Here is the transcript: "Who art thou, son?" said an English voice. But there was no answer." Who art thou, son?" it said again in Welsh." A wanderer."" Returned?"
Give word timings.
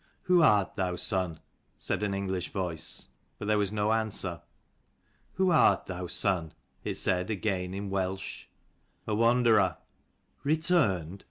"Who 0.23 0.41
art 0.41 0.77
thou, 0.77 0.95
son?" 0.95 1.41
said 1.77 2.01
an 2.01 2.15
English 2.15 2.49
voice. 2.51 3.09
But 3.37 3.47
there 3.47 3.59
was 3.59 3.71
no 3.71 3.93
answer." 3.93 4.41
Who 5.35 5.51
art 5.51 5.85
thou, 5.85 6.07
son?" 6.07 6.53
it 6.83 6.95
said 6.97 7.29
again 7.29 7.75
in 7.75 7.91
Welsh." 7.91 8.45
A 9.07 9.13
wanderer."" 9.13 9.77
Returned?" 10.43 11.19